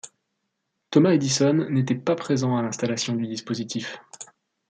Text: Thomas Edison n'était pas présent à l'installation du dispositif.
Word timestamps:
Thomas 0.89 1.13
Edison 1.13 1.67
n'était 1.69 1.93
pas 1.93 2.15
présent 2.15 2.57
à 2.57 2.63
l'installation 2.63 3.13
du 3.13 3.27
dispositif. 3.27 3.99